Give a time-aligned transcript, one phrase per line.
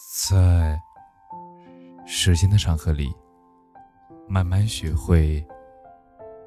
[0.00, 0.80] 在
[2.06, 3.12] 时间的长河里，
[4.28, 5.44] 慢慢学会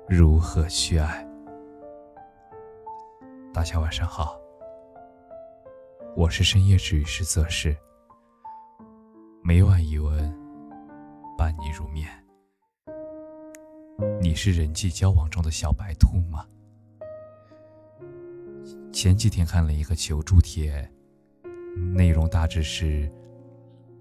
[0.08, 1.28] 如何去爱。
[3.54, 4.40] 大家晚上好，
[6.16, 7.76] 我是深夜治愈师泽世，
[9.44, 10.34] 每晚一文
[11.38, 12.08] 伴你入眠。
[14.22, 16.48] 你是人际交往中的小白兔吗？
[18.94, 20.90] 前几天看了一个求助帖，
[21.94, 23.12] 内容大致是。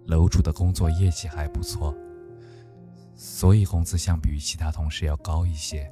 [0.07, 1.95] 楼主的工作业绩还不错，
[3.15, 5.91] 所以工资相比于其他同事要高一些。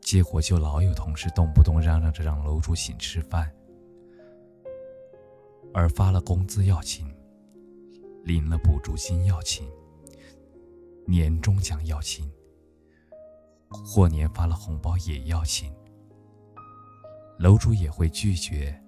[0.00, 3.50] 结果就老有同事动不动嚷嚷着让楼主请吃饭，
[5.74, 7.06] 而发了工资要请，
[8.24, 9.70] 领了补助金要请，
[11.06, 12.30] 年终奖要请，
[13.94, 15.72] 过年发了红包也要请，
[17.38, 18.82] 楼主也会拒绝。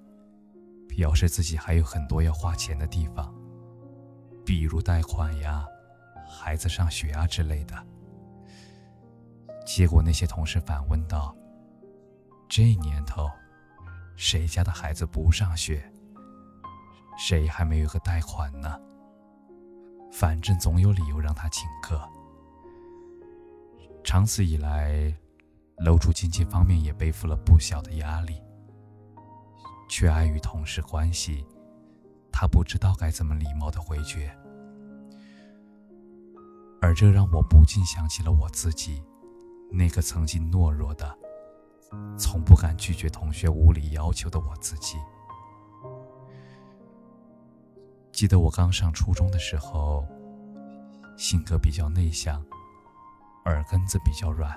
[0.96, 3.34] 表示自己还有很多要花钱的地方，
[4.44, 5.66] 比如贷款呀、
[6.28, 7.86] 孩子上学啊之类的。
[9.66, 11.34] 结果那些同事反问道
[12.48, 13.28] ：“这年头，
[14.16, 15.82] 谁家的孩子不上学？
[17.16, 18.78] 谁还没有个贷款呢？
[20.12, 22.00] 反正总有理由让他请客。”
[24.02, 25.14] 长此以来，
[25.84, 28.42] 楼主经济方面也背负了不小的压力。
[29.90, 31.44] 却碍于同事关系，
[32.32, 34.32] 他不知道该怎么礼貌的回绝，
[36.80, 39.02] 而这让我不禁想起了我自己，
[39.68, 41.12] 那个曾经懦弱的、
[42.16, 44.96] 从不敢拒绝同学无理要求的我自己。
[48.12, 50.06] 记得我刚上初中的时候，
[51.18, 52.40] 性格比较内向，
[53.44, 54.56] 耳根子比较软，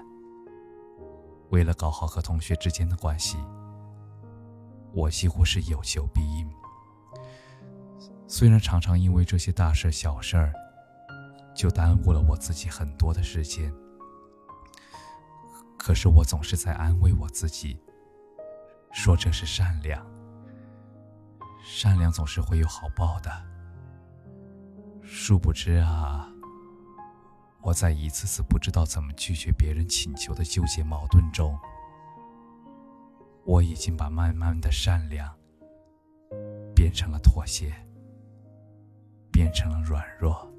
[1.49, 3.37] 为了搞好和同学之间的关系。
[4.93, 6.47] 我几乎是有求必应，
[8.27, 10.53] 虽然常常因为这些大事小事儿，
[11.55, 13.73] 就耽误了我自己很多的时间，
[15.77, 17.79] 可是我总是在安慰我自己，
[18.91, 20.05] 说这是善良，
[21.63, 23.31] 善良总是会有好报的。
[25.01, 26.29] 殊不知啊，
[27.61, 31.57] 我在一次次不知道怎么拒绝别人请求的纠结矛盾中。
[33.45, 35.29] 我已经把慢慢的善良
[36.73, 37.73] 变成了妥协，
[39.31, 40.49] 变成了软弱，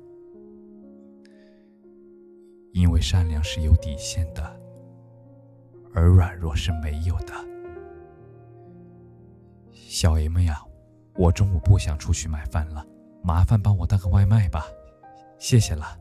[2.72, 4.60] 因为善良是有底线的，
[5.94, 7.32] 而软弱是没有的。
[9.72, 10.62] 小 M 呀，
[11.14, 12.86] 我中午不想出去买饭了，
[13.22, 14.66] 麻烦帮我带个外卖吧，
[15.38, 15.98] 谢谢了。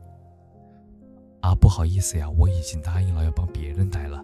[1.40, 4.22] 啊，不好意思呀，我已经答应了要帮别人带了。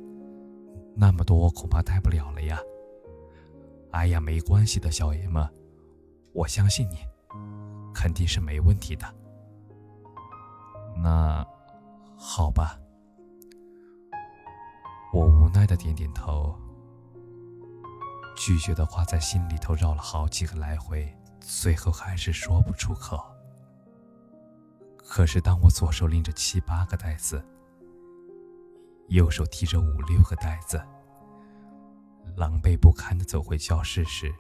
[1.01, 2.61] 那么多我恐怕带不了了呀。
[3.93, 5.49] 哎呀，没关系的，小爷们，
[6.35, 6.99] 我相信你，
[7.95, 9.07] 肯定是没问题的。
[11.03, 11.43] 那
[12.19, 12.79] 好吧，
[15.11, 16.55] 我无奈的点点头。
[18.37, 23.19] 拒绝的话在心里头绕了好几个来回，最后还是说不出口。
[24.99, 27.43] 可是当我左手拎着七八个袋子，
[29.11, 30.81] 右手提着五六个袋子，
[32.37, 34.33] 狼狈不堪的走回教室时，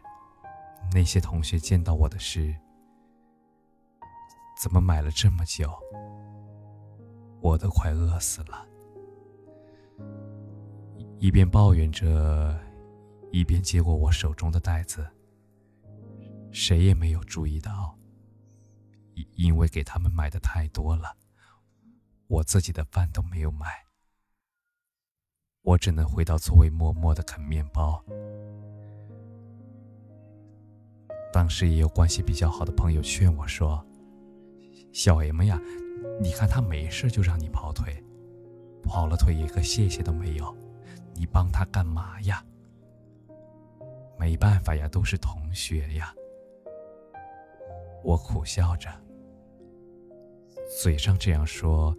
[0.92, 2.54] 那些同学见到我的是：
[4.62, 5.69] 怎么买了这么久？
[7.41, 8.64] 我都快饿死了。
[11.19, 12.56] 一边抱怨着，
[13.32, 15.04] 一边接过我手中的袋子。
[16.53, 17.98] 谁也没有注意到，
[19.14, 21.16] 因因为给他们买的太多了，
[22.28, 23.66] 我自己的饭都没有买。
[25.62, 28.03] 我只能回到座位，默默的啃面包。
[31.32, 33.84] 当时也有关系比较好的朋友劝我说
[34.93, 35.60] ：“小 M 呀，
[36.21, 38.03] 你看他没事就让你跑腿，
[38.82, 40.56] 跑了腿一个谢谢都没有，
[41.15, 42.44] 你帮他干嘛呀？”
[44.19, 46.15] 没办法呀，都是同学呀。
[48.03, 48.91] 我苦笑着，
[50.83, 51.95] 嘴上这样说，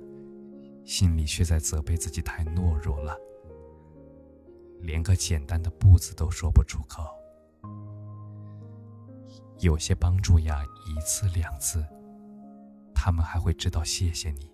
[0.83, 3.15] 心里却在责备自己太懦弱了。
[4.81, 7.03] 连个简单的“不”字都说不出口。
[9.59, 11.85] 有些帮助呀，一次两次，
[12.95, 14.51] 他们还会知道谢谢你。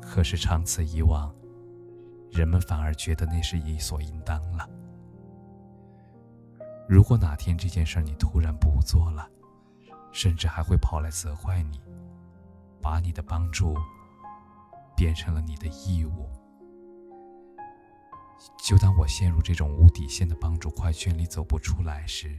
[0.00, 1.34] 可是长此以往，
[2.30, 4.68] 人们反而觉得那是理所应当了。
[6.88, 9.28] 如果哪天这件事你突然不做了，
[10.10, 11.80] 甚至还会跑来责怪你，
[12.80, 13.74] 把你的帮助
[14.96, 16.28] 变成了你的义务。
[18.58, 22.38] 就当我陷入这种无底线的帮助快圈里走不出来时，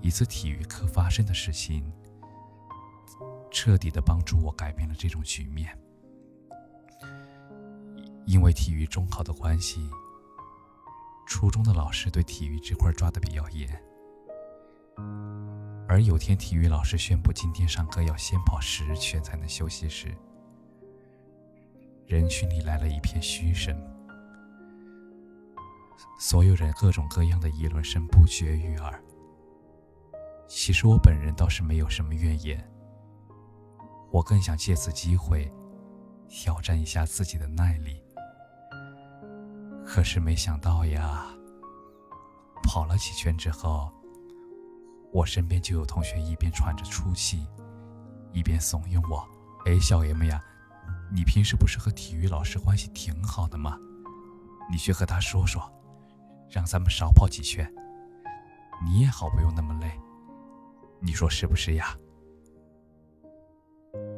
[0.00, 1.92] 一次体育课发生的事情，
[3.50, 5.76] 彻底的帮助我改变了这种局面。
[8.26, 9.88] 因为体育中考的关系，
[11.26, 13.68] 初中的老师对体育这块抓的比较严。
[15.88, 20.12] 而有天体育老师宣布今天上课要先跑十圈才能休息时，
[22.06, 23.78] 人群里来了一片嘘声，
[26.18, 29.02] 所有人各种各样的议论声不绝于耳。
[30.48, 32.62] 其实我本人倒是没有什么怨言，
[34.10, 35.52] 我更想借此机会
[36.28, 38.00] 挑战一下自己的耐力。
[39.84, 41.26] 可是没想到呀，
[42.62, 43.90] 跑了几圈之后，
[45.12, 47.46] 我身边就有同学一边喘着粗气，
[48.32, 49.26] 一边怂恿我
[49.66, 50.40] ：“哎，小爷们呀，
[51.12, 53.78] 你平时不是和体育老师关系挺好的吗？
[54.70, 55.62] 你去和他说说，
[56.48, 57.70] 让咱们少跑几圈，
[58.84, 59.90] 你也好不用那么累。
[61.00, 61.96] 你说是不是呀？”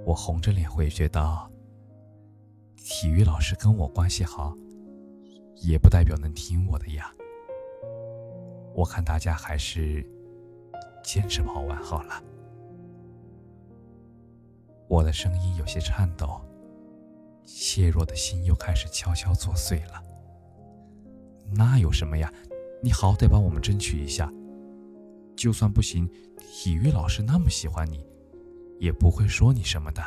[0.06, 1.50] 我红着脸回绝道
[2.76, 4.56] ：“体育老师跟我关系好。”
[5.60, 7.12] 也不代表能听我的呀。
[8.76, 10.08] 我看大家还是
[11.02, 12.22] 坚持跑完好了。
[14.88, 16.40] 我的声音有些颤抖，
[17.44, 20.00] 怯弱的心又开始悄悄作祟了。
[21.50, 22.32] 那有什么呀？
[22.82, 24.32] 你好歹帮我们争取一下。
[25.36, 26.08] 就算不行，
[26.38, 28.04] 体育老师那么喜欢你，
[28.78, 30.02] 也不会说你什么的。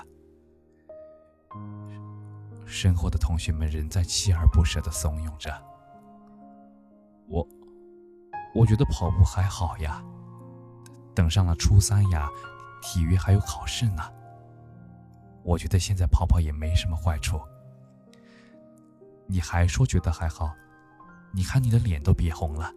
[2.65, 5.51] 身后的同学们仍在锲而不舍地怂恿着
[7.27, 7.45] 我。
[8.53, 10.03] 我觉得跑步还好呀，
[11.13, 12.29] 等上了初三呀，
[12.81, 14.03] 体育还有考试呢。
[15.43, 17.39] 我觉得现在跑跑也没什么坏处。
[19.27, 20.53] 你还说觉得还好？
[21.33, 22.73] 你看你的脸都憋红了，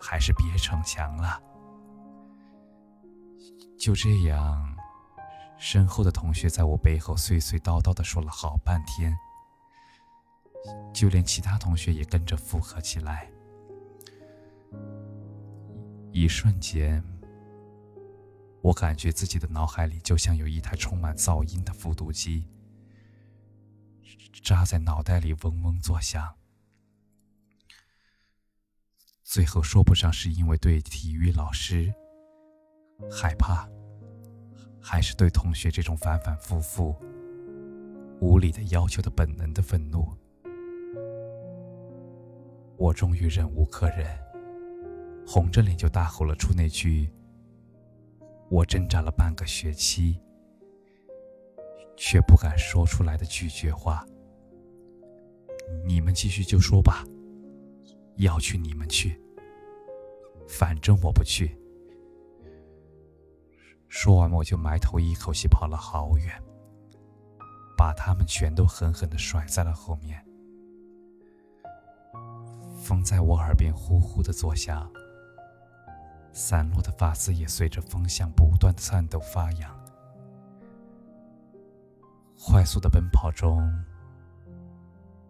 [0.00, 1.42] 还是别逞强了。
[3.78, 4.74] 就这样。
[5.56, 9.16] 身后的同学在我背后碎碎叨叨的说了好半天，
[10.92, 13.30] 就连其他同学也跟着附和起来。
[16.12, 17.02] 一瞬间，
[18.60, 22.46] 我感觉自己的脑海里就像有一台充满噪音的复读机，
[24.42, 26.34] 扎在脑袋里嗡嗡作响。
[29.34, 31.92] 最后说不上是因为对体育老师
[33.10, 33.68] 害怕。
[34.80, 36.94] 还是对同学这种反反复复、
[38.20, 40.06] 无理的要求的本能的愤怒，
[42.76, 44.06] 我终于忍无可忍，
[45.26, 47.10] 红着脸就大吼了出那句
[48.48, 50.20] 我挣扎了半个学期
[51.96, 54.06] 却不敢说出来的拒绝话
[55.84, 57.04] ：“你们继续就说吧，
[58.18, 59.18] 要去你们去，
[60.48, 61.58] 反正我不去。”
[63.88, 66.42] 说完，我就埋头一口气跑了好远，
[67.76, 70.24] 把他们全都狠狠的甩在了后面。
[72.82, 74.90] 风在我耳边呼呼的作响，
[76.32, 79.74] 散落的发丝也随着风向不断的颤抖发痒。
[82.46, 83.72] 快速的奔跑中，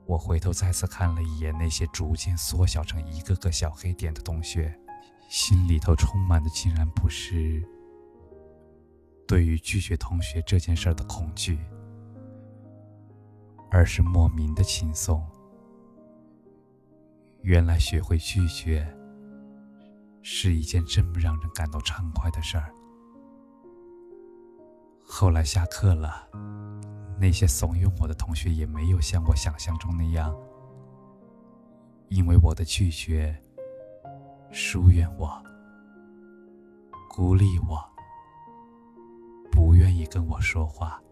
[0.04, 4.76] 我回头再次看了一眼那些逐渐缩小成一个个小黑点的同学，
[5.28, 7.62] 心里头充满的竟然不是。
[9.26, 11.58] 对于拒绝同学这件事的恐惧，
[13.70, 15.26] 而是莫名的轻松。
[17.40, 18.86] 原来学会拒绝
[20.22, 22.72] 是一件这么让人感到畅快的事儿。
[25.06, 26.28] 后来下课了，
[27.18, 30.34] 那些怂恿我的同学也没有像我想象中那样，
[32.08, 33.38] 因为我的拒绝
[34.56, 35.42] 疏远我、
[37.10, 37.84] 孤立我。
[39.50, 41.02] 不愿意跟我说话，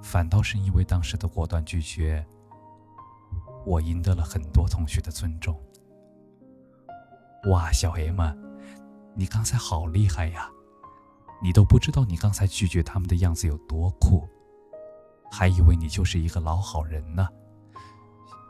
[0.00, 2.24] 反倒是因为当时的果断拒绝，
[3.66, 5.60] 我赢得了很多同学的尊重。
[7.50, 8.20] 哇，小 M，
[9.16, 10.48] 你刚才好厉害呀！
[11.42, 14.28] 你都不知道你刚才拒绝他们的样子有多酷，
[15.28, 17.26] 还以为你就是一个老好人呢。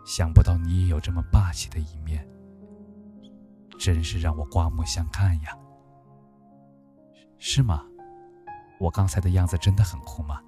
[0.04, 2.28] 想不到你也有这么霸气的一面，
[3.80, 5.58] 真是让我刮目相看呀。
[7.38, 7.82] 是吗？
[8.78, 10.38] 我刚才的样子真的很酷吗？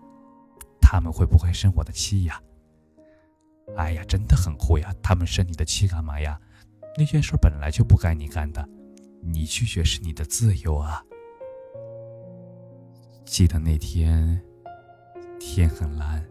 [0.83, 2.39] 他们会不会生我的气呀？
[3.75, 4.95] 哎呀，真的很酷呀！
[5.03, 6.39] 他们生你的气干嘛呀？
[6.99, 8.69] 那件事本来就不该你干的，
[9.23, 11.03] 你拒绝是你的自由啊。
[13.25, 14.39] 记得那天，
[15.41, 16.23] 天很蓝，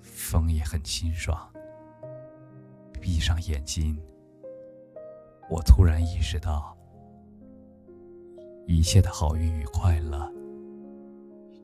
[0.00, 1.38] 风也很清爽。
[2.98, 4.00] 闭上眼睛，
[5.48, 6.76] 我突然意识到，
[8.66, 10.28] 一切的好运与快乐，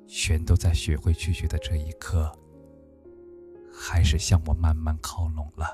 [0.07, 2.33] 全都在学会拒绝的这一刻，
[3.73, 5.67] 开始向我慢慢靠拢了。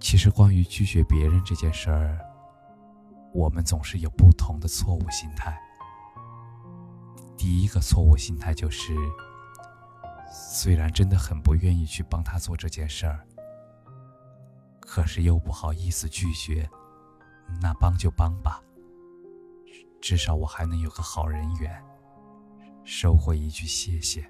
[0.00, 2.18] 其实，关于拒绝别人这件事儿，
[3.32, 5.56] 我们总是有不同的错误心态。
[7.36, 8.92] 第一个错误心态就是，
[10.32, 13.24] 虽然真的很不愿意去帮他做这件事儿，
[14.88, 16.66] 可是又不好意思拒绝，
[17.60, 18.58] 那帮就帮吧。
[20.00, 21.84] 至少我还能有个好人缘，
[22.84, 24.26] 收回一句谢谢。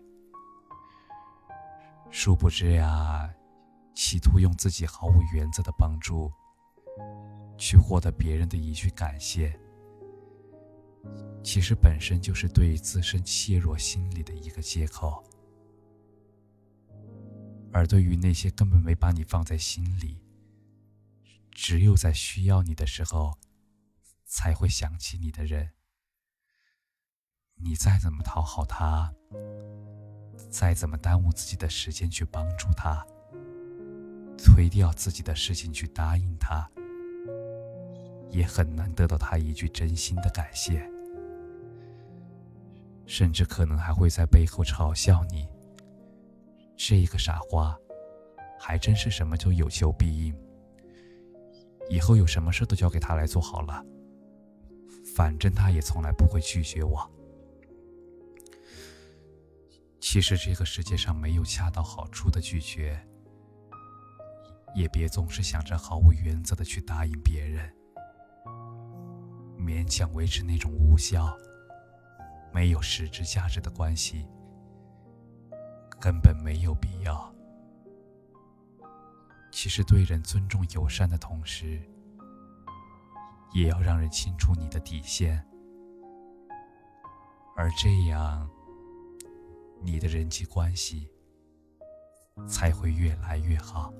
[2.10, 3.32] 殊不知呀，
[3.94, 6.32] 企图用自己毫无原则的帮助，
[7.56, 9.56] 去获得别人的一句感谢，
[11.40, 15.22] 其实本身就是对自身怯弱心理的一个借口。
[17.72, 20.18] 而对于那些根本没把你放在心里，
[21.50, 23.38] 只有在需要你的时候。
[24.30, 25.70] 才会想起你的人，
[27.54, 29.10] 你再怎么讨好他，
[30.50, 33.02] 再怎么耽误自己的时间去帮助他，
[34.36, 36.70] 推掉自己的事情去答应他，
[38.28, 40.86] 也很难得到他一句真心的感谢，
[43.06, 45.48] 甚至可能还会在背后嘲笑你。
[46.76, 47.74] 这个傻瓜，
[48.60, 50.36] 还真是什么就有求必应，
[51.88, 53.84] 以后有什么事都交给他来做好了。
[55.16, 57.10] 反正他也从来不会拒绝我。
[60.00, 62.98] 其实这个世界上没有恰到好处的拒绝，
[64.74, 67.70] 也别总是想着毫无原则的去答应别人，
[69.58, 71.36] 勉强维持那种无效、
[72.52, 74.24] 没有实质价值的关系，
[76.00, 77.34] 根本没有必要。
[79.50, 81.82] 其实对人尊重友善的同时，
[83.52, 85.44] 也要让人清楚你的底线，
[87.56, 88.48] 而这样，
[89.82, 91.10] 你的人际关系
[92.46, 93.92] 才会越来越好。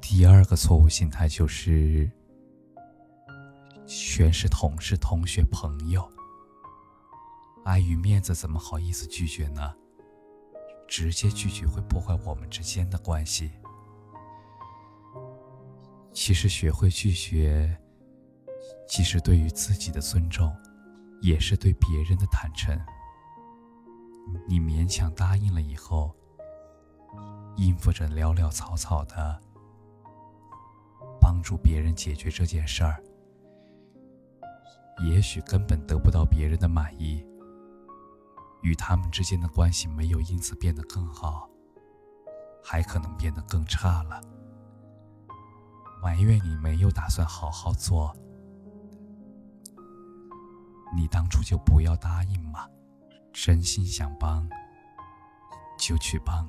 [0.00, 2.08] 第二个错误心态就是，
[3.86, 6.08] 全是同事、同学、朋友，
[7.64, 9.74] 碍于面子，怎么好意思拒绝呢？
[10.88, 13.50] 直接拒绝会破坏我们之间的关系。
[16.12, 17.76] 其实，学会拒绝，
[18.88, 20.54] 既是对于自己的尊重，
[21.20, 22.78] 也是对别人的坦诚。
[24.48, 26.14] 你勉强答应了以后，
[27.56, 29.40] 应付着潦潦草草的
[31.20, 33.02] 帮助别人解决这件事儿，
[35.04, 37.24] 也许根本得不到别人的满意，
[38.62, 41.48] 与他们之间的关系没有因此变得更好，
[42.62, 44.20] 还可能变得更差了。
[46.02, 48.14] 埋怨你没有打算好好做，
[50.94, 52.68] 你当初就不要答应嘛！
[53.32, 54.48] 真心想帮，
[55.78, 56.46] 就去帮；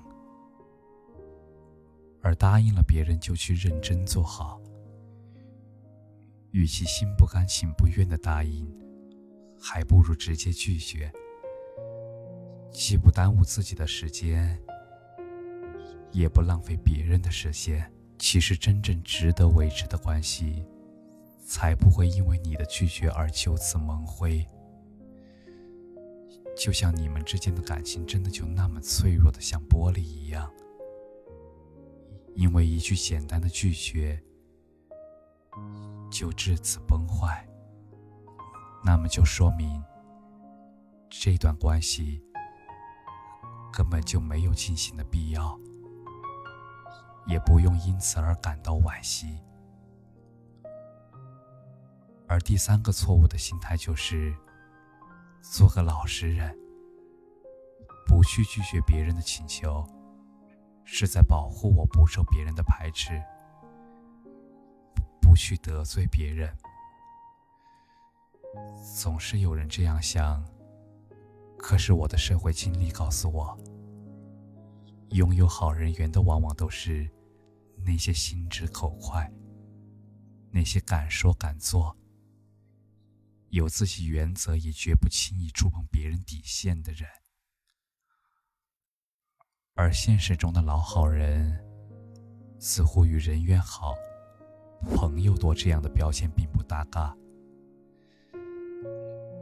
[2.21, 4.59] 而答应了别人，就去认真做好。
[6.51, 8.65] 与其心不甘情不愿的答应，
[9.59, 11.11] 还不如直接拒绝，
[12.71, 14.57] 既不耽误自己的时间，
[16.11, 17.91] 也不浪费别人的时间。
[18.19, 20.65] 其实，真正值得维持的关系，
[21.45, 24.45] 才不会因为你的拒绝而就此蒙灰。
[26.55, 30.51] 就像你们之间的感情，真的就那么脆弱的像玻璃一样，
[32.33, 34.19] 因为一句简单的拒绝，
[36.09, 37.47] 就至此崩坏，
[38.83, 39.83] 那么就说明
[41.07, 42.23] 这段关系
[43.71, 45.57] 根本就没有进行的必要。
[47.25, 49.37] 也不用因此而感到惋惜。
[52.25, 54.33] 而第三个错误的心态就是，
[55.41, 56.57] 做个老实人，
[58.05, 59.85] 不去拒绝别人的请求，
[60.85, 63.21] 是在保护我不受别人的排斥，
[65.21, 66.55] 不去得罪别人。
[68.95, 70.43] 总是有人这样想，
[71.57, 73.57] 可是我的社会经历告诉我，
[75.11, 77.09] 拥有好人缘的往往都是。
[77.85, 79.31] 那些心直口快，
[80.49, 81.95] 那些敢说敢做、
[83.49, 87.07] 有自己原则也绝不轻易触碰别人底线的人，
[89.75, 91.63] 而现实中的老好人，
[92.59, 93.93] 似乎与人缘好、
[94.95, 97.15] 朋友多这样的标签并不搭嘎。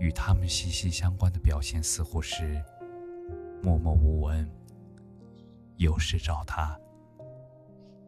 [0.06, 2.64] 与他们息息相关的表现，似乎是
[3.64, 4.48] 默默无闻，
[5.78, 6.80] 有事找他。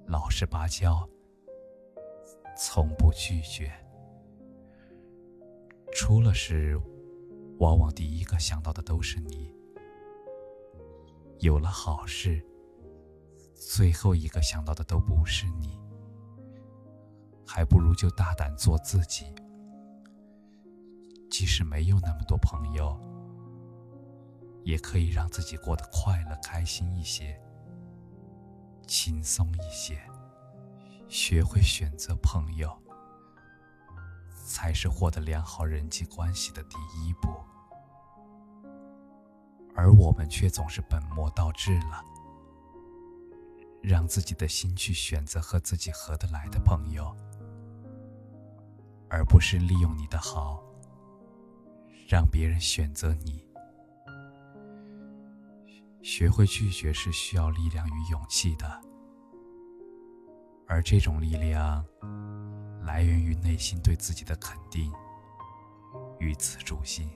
[0.06, 1.10] 老实巴交，
[2.56, 3.72] 从不拒绝。
[5.92, 6.80] 出了事，
[7.58, 9.51] 往往第一个想到的都是你；
[11.39, 12.39] 有了好事，
[13.56, 15.80] 最后一个想到的都不是你。
[17.44, 19.34] 还不如就大胆做自己，
[21.30, 23.00] 即使没有那么多朋友，
[24.64, 27.40] 也可以让自己过得快乐、开心一些，
[28.88, 30.00] 轻松一些。
[31.10, 32.70] 学会选择朋友，
[34.46, 37.30] 才是获得良好人际关系的第一步。
[39.74, 42.04] 而我们却总是本末倒置了，
[43.82, 47.16] 让自己的心去选择和自己合得来的朋友。
[49.10, 50.62] 而不是利用你的好，
[52.08, 53.46] 让别人选择你。
[56.02, 58.82] 学会拒绝是需要力量与勇气的，
[60.66, 61.86] 而这种力量
[62.82, 64.90] 来源于内心对自己的肯定
[66.20, 67.10] 与自主性。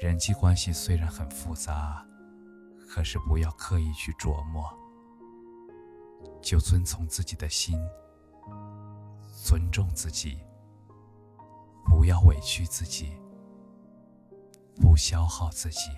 [0.00, 2.06] 人际关系虽然很复杂，
[2.88, 4.72] 可是不要刻意去琢磨，
[6.40, 7.76] 就遵从自己的心。
[9.44, 10.38] 尊重自己，
[11.84, 13.12] 不要委屈自己，
[14.80, 15.90] 不消耗自己。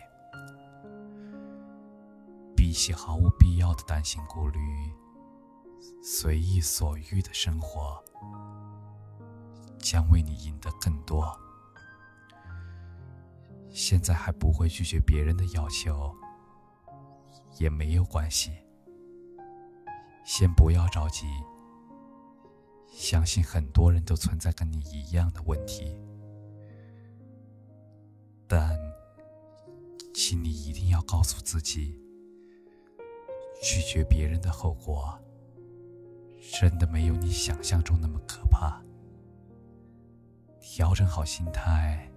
[2.56, 4.58] 比起毫无必要的担心顾虑，
[6.02, 8.02] 随意所欲的生活，
[9.78, 11.38] 将为你赢得更多。
[13.70, 16.14] 现在还不会拒绝别人的要求，
[17.58, 18.52] 也没有关系。
[20.24, 21.26] 先不要着急。
[22.96, 25.94] 相信很多人都存在跟你一样的问题，
[28.46, 28.78] 但，
[30.14, 32.00] 请你一定要告诉自己，
[33.60, 35.18] 拒绝别人的后果，
[36.52, 38.80] 真的没有你想象中那么可怕。
[40.60, 42.10] 调整好心态，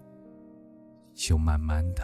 [1.14, 2.04] 就慢慢的、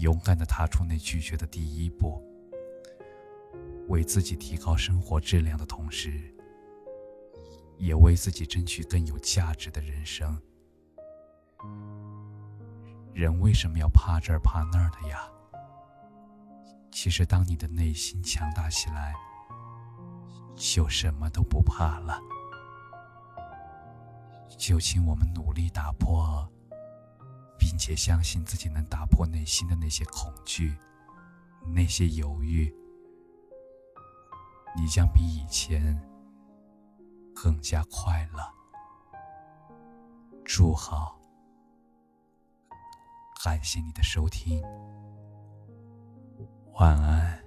[0.00, 2.22] 勇敢的踏出那拒绝的第一步，
[3.88, 6.35] 为自己提高生活质量的同时。
[7.78, 10.40] 也为自己争取更有价值的人生。
[13.12, 15.28] 人为什么要怕这儿怕那儿的呀？
[16.90, 19.14] 其实，当你的内心强大起来，
[20.54, 22.20] 就什么都不怕了。
[24.58, 26.50] 就请我们努力打破，
[27.58, 30.74] 并且相信自己能打破内心的那些恐惧、
[31.74, 32.74] 那些犹豫。
[34.74, 35.98] 你将比以前。
[37.36, 38.42] 更加快乐。
[40.42, 41.20] 祝好，
[43.44, 44.62] 感谢你的收听，
[46.72, 47.45] 晚安。